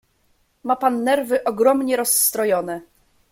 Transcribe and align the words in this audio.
"Ma 0.63 0.75
pan 0.77 1.03
nerwy 1.03 1.41
ogromnie 1.45 1.95
rozstrojone." 1.97 2.81